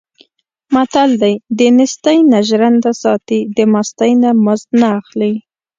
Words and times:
متل 0.73 1.11
دی: 1.21 1.33
دنېستۍ 1.59 2.17
نه 2.31 2.39
ژرنده 2.47 2.91
ساتي، 3.01 3.39
د 3.55 3.57
مستۍ 3.73 4.11
نه 4.23 4.31
مزد 4.45 4.69
نه 4.81 4.87
اخلي. 4.99 5.33